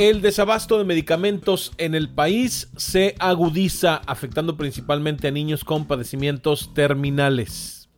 [0.00, 6.72] El desabasto de medicamentos en el país se agudiza, afectando principalmente a niños con padecimientos
[6.72, 7.90] terminales.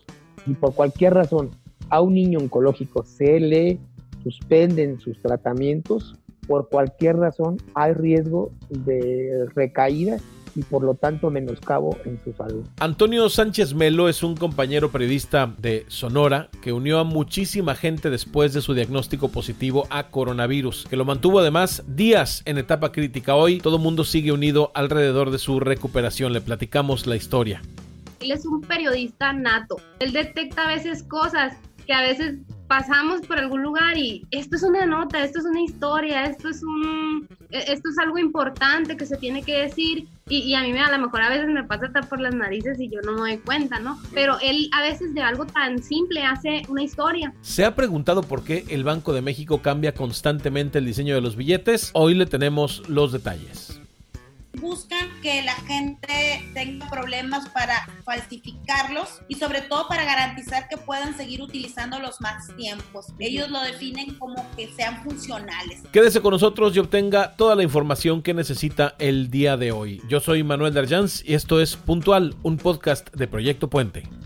[0.45, 1.53] Y por cualquier razón
[1.91, 3.79] a un niño oncológico se le
[4.25, 6.17] suspenden sus tratamientos,
[6.49, 10.17] por cualquier razón hay riesgo de recaída
[10.55, 12.65] y por lo tanto menoscabo en su salud.
[12.81, 18.53] Antonio Sánchez Melo es un compañero periodista de Sonora que unió a muchísima gente después
[18.53, 23.35] de su diagnóstico positivo a coronavirus, que lo mantuvo además días en etapa crítica.
[23.35, 26.33] Hoy todo el mundo sigue unido alrededor de su recuperación.
[26.33, 27.63] Le platicamos la historia.
[28.21, 29.77] Él es un periodista nato.
[29.99, 31.57] Él detecta a veces cosas
[31.87, 32.37] que a veces
[32.73, 36.63] pasamos por algún lugar y esto es una nota, esto es una historia, esto es
[36.63, 40.81] un, e, esto es algo importante que se tiene que decir y, a mí me,
[40.81, 43.37] a lo mejor a veces me pasa por las narices y yo no me doy
[43.37, 44.01] cuenta, ¿no?
[44.15, 47.35] Pero él a veces de algo tan simple hace una historia.
[47.43, 51.37] ¿Se ha preguntado por qué el Banco de México cambia constantemente el diseño de los
[51.37, 51.91] billetes?
[51.93, 53.82] Hoy le tenemos los detalles
[54.63, 61.17] buscan que la gente tenga problemas para falsificarlos y sobre todo para garantizar que puedan
[61.17, 63.07] seguir utilizándolos más tiempos.
[63.19, 65.83] Ellos lo definen como que sean funcionales.
[65.93, 70.01] Quédese con nosotros y obtenga toda la información que necesita el día de hoy.
[70.09, 74.22] Yo soy Manuel Darjans y esto es Puntual, un podcast de Proyecto Puente.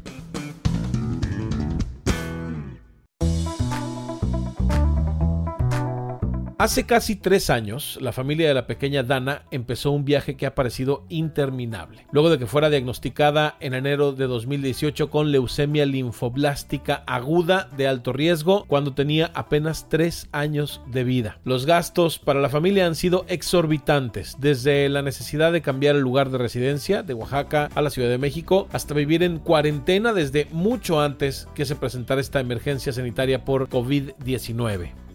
[6.59, 10.55] Hace casi tres años, la familia de la pequeña Dana empezó un viaje que ha
[10.55, 12.07] parecido interminable.
[12.13, 18.15] Luego de que fuera diagnosticada en enero de 2018 con leucemia linfoblástica aguda de alto
[18.15, 21.39] riesgo cuando tenía apenas tres años de vida.
[21.45, 26.31] Los gastos para la familia han sido exorbitantes, desde la necesidad de cambiar el lugar
[26.31, 31.03] de residencia de Oaxaca a la Ciudad de México hasta vivir en cuarentena desde mucho
[31.03, 35.06] antes que se presentara esta emergencia sanitaria por COVID-19.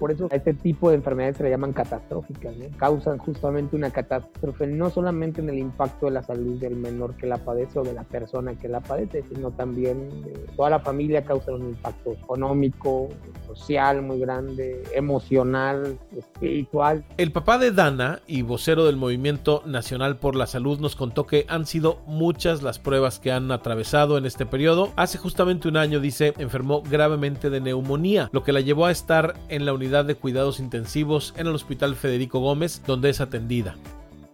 [0.00, 4.66] Por eso a este tipo de enfermedades se le llaman catastróficas, causan justamente una catástrofe
[4.66, 7.92] no solamente en el impacto de la salud del menor que la padece o de
[7.92, 13.10] la persona que la padece, sino también de toda la familia causa un impacto económico,
[13.46, 17.04] social muy grande, emocional, espiritual.
[17.18, 21.44] El papá de Dana y vocero del Movimiento Nacional por la Salud nos contó que
[21.46, 24.92] han sido muchas las pruebas que han atravesado en este periodo.
[24.96, 29.34] Hace justamente un año, dice, enfermó gravemente de neumonía, lo que la llevó a estar
[29.50, 33.74] en la unidad de cuidados intensivos en el Hospital Federico Gómez, donde es atendida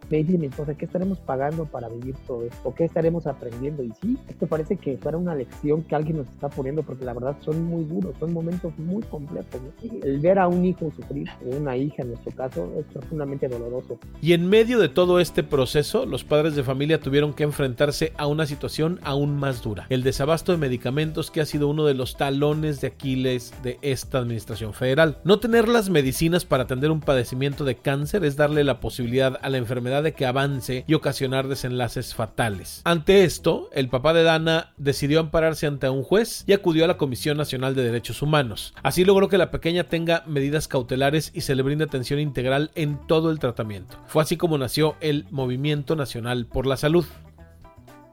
[0.09, 2.73] me dice mi esposa, ¿qué estaremos pagando para vivir todo esto?
[2.75, 3.83] ¿Qué estaremos aprendiendo?
[3.83, 7.13] Y sí, esto parece que fuera una lección que alguien nos está poniendo, porque la
[7.13, 9.61] verdad son muy duros, son momentos muy complejos.
[10.03, 13.99] El ver a un hijo sufrir, o una hija en nuestro caso, es profundamente doloroso.
[14.21, 18.27] Y en medio de todo este proceso, los padres de familia tuvieron que enfrentarse a
[18.27, 19.85] una situación aún más dura.
[19.89, 24.19] El desabasto de medicamentos que ha sido uno de los talones de Aquiles de esta
[24.19, 25.17] administración federal.
[25.23, 29.49] No tener las medicinas para atender un padecimiento de cáncer es darle la posibilidad a
[29.49, 32.81] la enfermedad de que avance y ocasionar desenlaces fatales.
[32.83, 36.97] Ante esto, el papá de Dana decidió ampararse ante un juez y acudió a la
[36.97, 38.73] Comisión Nacional de Derechos Humanos.
[38.83, 42.99] Así logró que la pequeña tenga medidas cautelares y se le brinde atención integral en
[43.07, 43.97] todo el tratamiento.
[44.07, 47.05] Fue así como nació el Movimiento Nacional por la Salud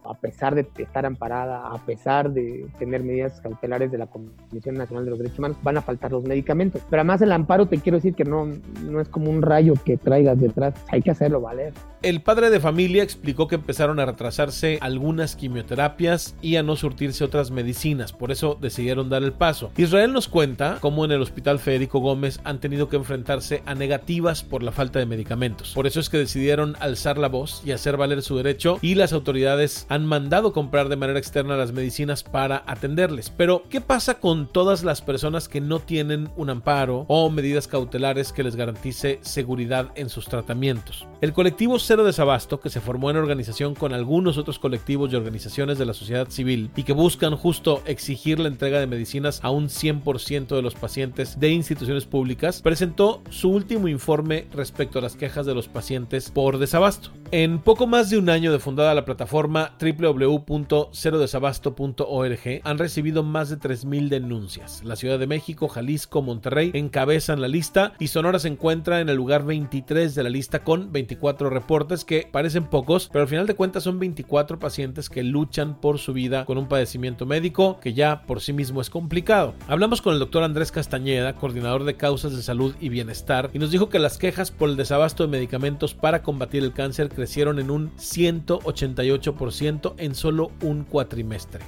[0.04, 5.04] a pesar de estar amparada, a pesar de tener medidas cautelares de la Comisión Nacional
[5.04, 6.82] de los Derechos Humanos, van a faltar los medicamentos.
[6.88, 8.48] Pero además el amparo te quiero decir que no,
[8.82, 11.72] no es como un rayo que traigas detrás, hay que hacerlo valer.
[12.02, 17.24] El padre de familia explicó que empezaron a retrasarse algunas quimioterapias y a no surtirse
[17.24, 19.70] otras medicinas, por eso decidieron dar el paso.
[19.76, 24.42] Israel nos cuenta cómo en el Hospital Federico Gómez han tenido que enfrentarse a negativas
[24.42, 25.72] por la falta de medicamentos.
[25.74, 29.12] Por eso es que decidieron alzar la voz y hacer valer su derecho y las
[29.12, 33.30] autoridades mandado comprar de manera externa las medicinas para atenderles.
[33.30, 38.32] Pero, ¿qué pasa con todas las personas que no tienen un amparo o medidas cautelares
[38.32, 41.06] que les garantice seguridad en sus tratamientos?
[41.20, 45.78] El colectivo Cero Desabasto, que se formó en organización con algunos otros colectivos y organizaciones
[45.78, 49.68] de la sociedad civil y que buscan justo exigir la entrega de medicinas a un
[49.68, 55.46] 100% de los pacientes de instituciones públicas, presentó su último informe respecto a las quejas
[55.46, 57.10] de los pacientes por desabasto.
[57.30, 63.58] En poco más de un año de fundada la plataforma www.cerodesabasto.org han recibido más de
[63.58, 64.82] 3.000 denuncias.
[64.84, 69.16] La Ciudad de México, Jalisco, Monterrey encabezan la lista y Sonora se encuentra en el
[69.16, 73.54] lugar 23 de la lista con 24 reportes que parecen pocos, pero al final de
[73.54, 78.22] cuentas son 24 pacientes que luchan por su vida con un padecimiento médico que ya
[78.22, 79.54] por sí mismo es complicado.
[79.68, 83.70] Hablamos con el doctor Andrés Castañeda, coordinador de causas de salud y bienestar, y nos
[83.70, 87.70] dijo que las quejas por el desabasto de medicamentos para combatir el cáncer crecieron en
[87.70, 91.64] un 188% en solo un cuatrimestre.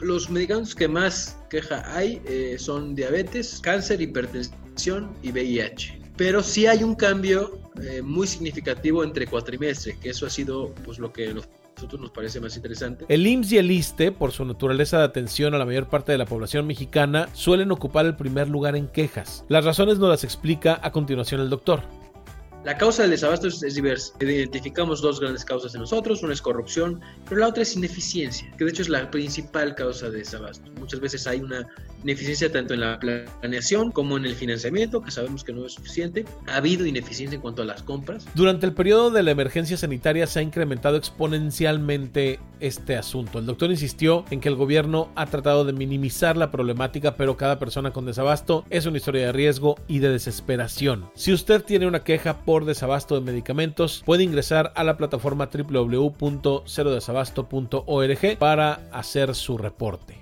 [0.00, 6.66] Los medicamentos que más queja hay eh, son diabetes, cáncer, hipertensión y VIH pero sí
[6.66, 11.32] hay un cambio eh, muy significativo entre cuatrimestre, que eso ha sido pues lo que
[11.32, 13.06] los nosotros nos parece más interesante.
[13.08, 16.18] El IMSS y el ISTE, por su naturaleza de atención a la mayor parte de
[16.18, 19.46] la población mexicana, suelen ocupar el primer lugar en quejas.
[19.48, 21.80] Las razones nos las explica a continuación el doctor.
[22.64, 24.12] La causa del desabasto es, diversa.
[24.20, 28.64] Identificamos dos grandes causas en nosotros, una es corrupción, pero la otra es ineficiencia, que
[28.64, 30.70] de hecho es la principal causa de desabasto.
[30.72, 31.66] Muchas veces hay una
[32.02, 36.24] ineficiencia tanto en la planeación como en el financiamiento, que sabemos que no es suficiente.
[36.46, 38.26] Ha habido ineficiencia en cuanto a las compras.
[38.34, 43.38] Durante el periodo de la emergencia sanitaria se ha incrementado exponencialmente este asunto.
[43.38, 47.58] El doctor insistió en que el gobierno ha tratado de minimizar la problemática, pero cada
[47.58, 51.10] persona con desabasto es una historia de riesgo y de desesperación.
[51.14, 58.38] Si usted tiene una queja por desabasto de medicamentos, puede ingresar a la plataforma www.cerodesabasto.org
[58.38, 60.20] para hacer su reporte.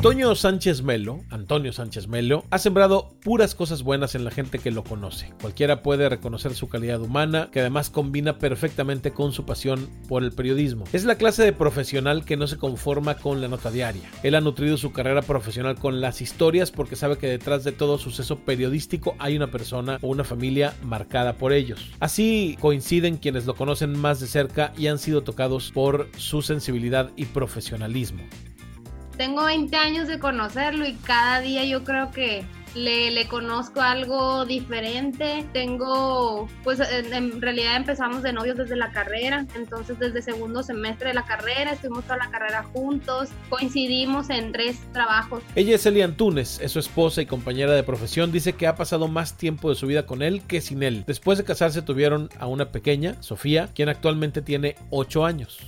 [0.00, 4.70] Toño Sánchez Melo, Antonio Sánchez Melo, ha sembrado puras cosas buenas en la gente que
[4.70, 5.32] lo conoce.
[5.40, 10.30] Cualquiera puede reconocer su calidad humana, que además combina perfectamente con su pasión por el
[10.30, 10.84] periodismo.
[10.92, 14.08] Es la clase de profesional que no se conforma con la nota diaria.
[14.22, 17.98] Él ha nutrido su carrera profesional con las historias porque sabe que detrás de todo
[17.98, 21.90] suceso periodístico hay una persona o una familia marcada por ellos.
[21.98, 27.10] Así coinciden quienes lo conocen más de cerca y han sido tocados por su sensibilidad
[27.16, 28.22] y profesionalismo
[29.18, 35.44] tengo 20 años de conocerlo y cada día yo creo que le, conozco algo diferente.
[35.52, 41.14] Tengo, pues en, realidad empezamos de novios desde la carrera, entonces desde segundo semestre de
[41.14, 45.42] la carrera, estuvimos toda la carrera juntos, coincidimos en tres trabajos.
[45.56, 49.08] Ella es Eli Antunes, es su esposa y compañera de profesión, dice que ha pasado
[49.08, 51.04] más tiempo de su vida con él que sin él.
[51.06, 55.58] Después de casarse tuvieron a una pequeña, Sofía, quien actualmente tiene 8 años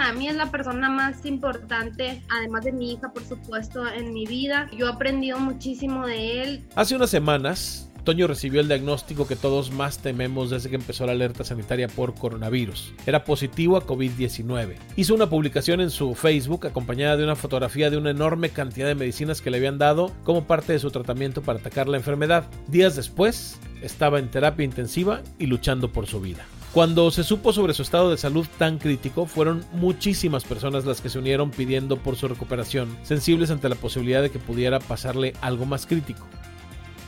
[0.00, 4.24] para mí es la persona más importante, además de mi hija, por supuesto, en mi
[4.24, 4.66] vida.
[4.74, 6.64] Yo he aprendido muchísimo de él.
[6.74, 11.12] Hace unas semanas, Toño recibió el diagnóstico que todos más tememos desde que empezó la
[11.12, 12.94] alerta sanitaria por coronavirus.
[13.04, 14.76] Era positivo a COVID-19.
[14.96, 18.94] Hizo una publicación en su Facebook acompañada de una fotografía de una enorme cantidad de
[18.94, 22.46] medicinas que le habían dado como parte de su tratamiento para atacar la enfermedad.
[22.68, 26.46] Días después, estaba en terapia intensiva y luchando por su vida.
[26.72, 31.08] Cuando se supo sobre su estado de salud tan crítico, fueron muchísimas personas las que
[31.08, 35.66] se unieron pidiendo por su recuperación, sensibles ante la posibilidad de que pudiera pasarle algo
[35.66, 36.24] más crítico.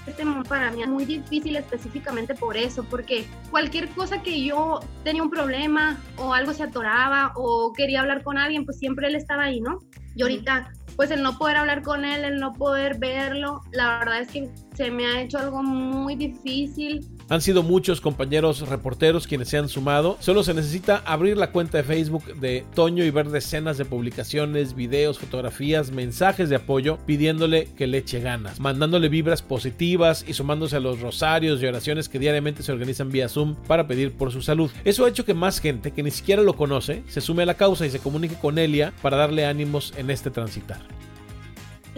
[0.04, 5.22] Este para mí es muy difícil específicamente por eso, porque cualquier cosa que yo tenía
[5.22, 9.44] un problema o algo se atoraba o quería hablar con alguien, pues siempre él estaba
[9.44, 9.78] ahí, ¿no?
[10.16, 14.22] Y ahorita, pues el no poder hablar con él, el no poder verlo, la verdad
[14.22, 17.00] es que se me ha hecho algo muy difícil
[17.32, 20.18] han sido muchos compañeros reporteros quienes se han sumado.
[20.20, 24.74] Solo se necesita abrir la cuenta de Facebook de Toño y ver decenas de publicaciones,
[24.74, 30.76] videos, fotografías, mensajes de apoyo pidiéndole que le eche ganas, mandándole vibras positivas y sumándose
[30.76, 34.42] a los rosarios y oraciones que diariamente se organizan vía Zoom para pedir por su
[34.42, 34.70] salud.
[34.84, 37.54] Eso ha hecho que más gente que ni siquiera lo conoce se sume a la
[37.54, 40.80] causa y se comunique con Elia para darle ánimos en este transitar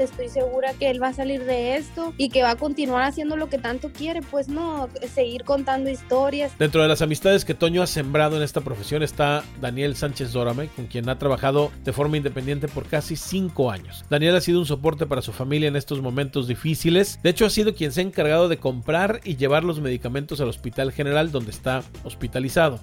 [0.03, 3.37] estoy segura que él va a salir de esto y que va a continuar haciendo
[3.37, 6.57] lo que tanto quiere, pues no, seguir contando historias.
[6.59, 10.69] Dentro de las amistades que Toño ha sembrado en esta profesión está Daniel Sánchez Dorame,
[10.69, 14.05] con quien ha trabajado de forma independiente por casi cinco años.
[14.11, 17.51] Daniel ha sido un soporte para su familia en estos momentos difíciles, de hecho ha
[17.51, 21.51] sido quien se ha encargado de comprar y llevar los medicamentos al Hospital General donde
[21.51, 22.81] está hospitalizado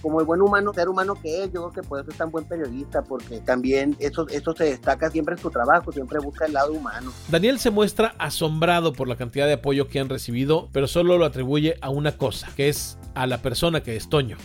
[0.00, 2.30] como el buen humano, ser humano que es, yo creo que por eso es tan
[2.30, 6.52] buen periodista, porque también eso, eso se destaca siempre en su trabajo, siempre busca el
[6.52, 7.12] lado humano.
[7.28, 11.24] Daniel se muestra asombrado por la cantidad de apoyo que han recibido, pero solo lo
[11.24, 14.36] atribuye a una cosa, que es a la persona que es Toño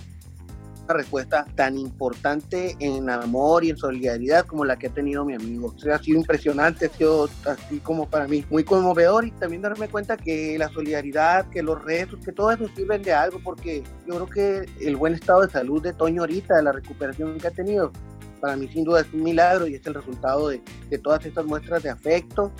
[0.85, 5.33] una respuesta tan importante en amor y en solidaridad como la que ha tenido mi
[5.33, 5.73] amigo.
[5.73, 9.87] O ha sido impresionante, ha sido así como para mí muy conmovedor y también darme
[9.87, 14.25] cuenta que la solidaridad, que los rezos, que todo eso sirven de algo porque yo
[14.25, 17.91] creo que el buen estado de salud de Toño ahorita, la recuperación que ha tenido,
[18.41, 20.61] para mí sin duda es un milagro y es el resultado de
[21.01, 22.51] todas estas muestras de afecto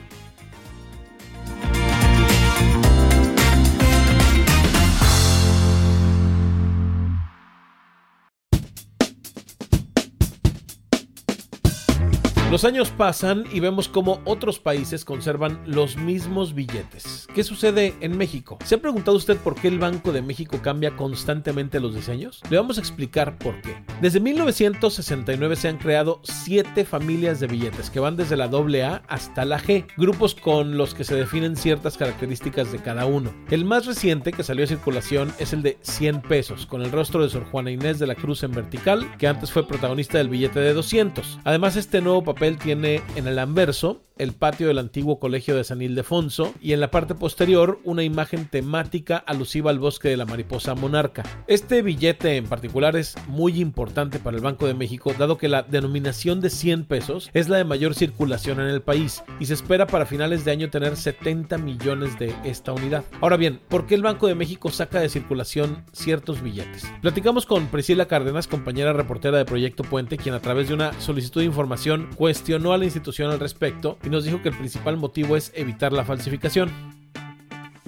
[12.54, 17.26] Los años pasan y vemos cómo otros países conservan los mismos billetes.
[17.34, 18.58] ¿Qué sucede en México?
[18.64, 22.40] ¿Se ha preguntado usted por qué el Banco de México cambia constantemente los diseños?
[22.48, 23.74] Le vamos a explicar por qué.
[24.00, 29.44] Desde 1969 se han creado siete familias de billetes que van desde la AA hasta
[29.44, 33.34] la G, grupos con los que se definen ciertas características de cada uno.
[33.50, 37.20] El más reciente que salió a circulación es el de 100 pesos, con el rostro
[37.20, 40.60] de Sor Juana Inés de la Cruz en vertical, que antes fue protagonista del billete
[40.60, 41.40] de 200.
[41.42, 45.82] Además, este nuevo papel tiene en el anverso el patio del antiguo colegio de San
[45.82, 50.74] Ildefonso y en la parte posterior una imagen temática alusiva al bosque de la mariposa
[50.74, 51.24] monarca.
[51.48, 55.62] Este billete en particular es muy importante para el Banco de México dado que la
[55.62, 59.86] denominación de 100 pesos es la de mayor circulación en el país y se espera
[59.86, 63.04] para finales de año tener 70 millones de esta unidad.
[63.20, 66.84] Ahora bien, ¿por qué el Banco de México saca de circulación ciertos billetes?
[67.02, 71.40] Platicamos con Priscila Cárdenas, compañera reportera de Proyecto Puente, quien a través de una solicitud
[71.40, 75.36] de información cuestionó a la institución al respecto y nos dijo que el principal motivo
[75.36, 76.70] es evitar la falsificación.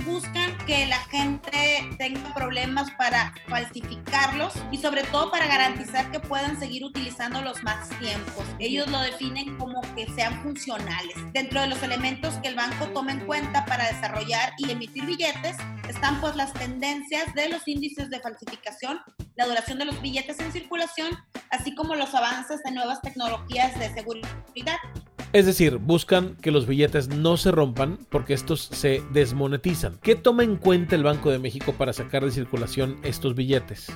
[0.05, 6.59] Buscan que la gente tenga problemas para falsificarlos y sobre todo para garantizar que puedan
[6.59, 8.45] seguir utilizándolos más tiempos.
[8.59, 11.17] Ellos lo definen como que sean funcionales.
[11.33, 15.57] Dentro de los elementos que el banco toma en cuenta para desarrollar y emitir billetes
[15.89, 19.01] están pues las tendencias de los índices de falsificación,
[19.35, 21.17] la duración de los billetes en circulación,
[21.51, 24.79] así como los avances de nuevas tecnologías de seguridad.
[25.33, 29.99] Es decir, buscan que los billetes no se rompan porque estos se desmonetizan.
[30.03, 33.93] ¿Qué toma en cuenta el Banco de México para sacar de circulación estos billetes?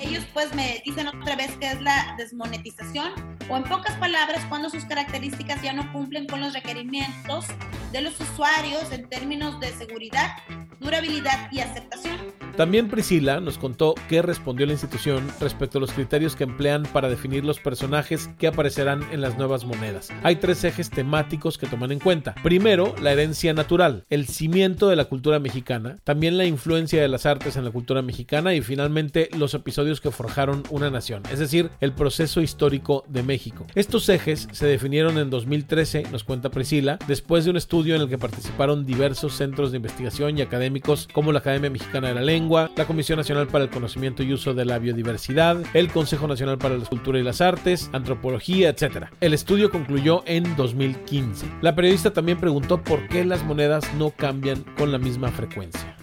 [0.00, 3.12] Ellos pues me dicen otra vez que es la desmonetización
[3.48, 7.46] o en pocas palabras cuando sus características ya no cumplen con los requerimientos
[7.92, 10.36] de los usuarios en términos de seguridad,
[10.80, 12.18] durabilidad y aceptación.
[12.56, 17.08] También Priscila nos contó qué respondió la institución respecto a los criterios que emplean para
[17.08, 20.10] definir los personajes que aparecerán en las nuevas monedas.
[20.22, 22.34] Hay tres ejes temáticos que toman en cuenta.
[22.44, 27.26] Primero, la herencia natural, el cimiento de la cultura mexicana, también la influencia de las
[27.26, 31.70] artes en la cultura mexicana y finalmente los episodios que forjaron una nación, es decir,
[31.80, 33.66] el proceso histórico de México.
[33.74, 38.08] Estos ejes se definieron en 2013, nos cuenta Priscila, después de un estudio en el
[38.08, 42.43] que participaron diversos centros de investigación y académicos como la Academia Mexicana de la Lengua,
[42.48, 46.76] la Comisión Nacional para el Conocimiento y Uso de la Biodiversidad, el Consejo Nacional para
[46.76, 49.06] la Cultura y las Artes, Antropología, etc.
[49.20, 51.46] El estudio concluyó en 2015.
[51.62, 55.96] La periodista también preguntó por qué las monedas no cambian con la misma frecuencia.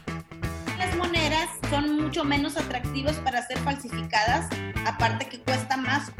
[0.77, 4.47] Las monedas son mucho menos atractivas para ser falsificadas,
[4.85, 6.11] aparte que cuesta más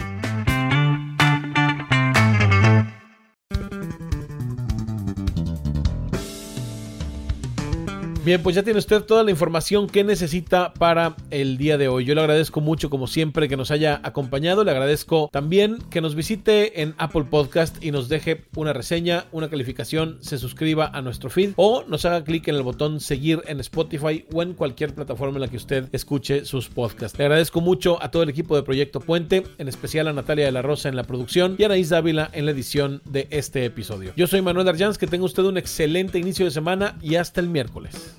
[8.24, 12.06] Bien, pues ya tiene usted toda la información que necesita para el día de hoy.
[12.06, 14.64] Yo le agradezco mucho, como siempre, que nos haya acompañado.
[14.64, 19.50] Le agradezco también que nos visite en Apple Podcast y nos deje una reseña, una
[19.50, 23.60] calificación, se suscriba a nuestro feed o nos haga clic en el botón seguir en
[23.60, 27.18] Spotify o en cualquier plataforma en la que usted escuche sus podcasts.
[27.18, 30.52] Le agradezco mucho a todo el equipo de Proyecto Puente, en especial a Natalia de
[30.52, 34.14] la Rosa en la producción y a Anaís Dávila en la edición de este episodio.
[34.16, 37.50] Yo soy Manuel Arjans, que tenga usted un excelente inicio de semana y hasta el
[37.50, 38.12] miércoles.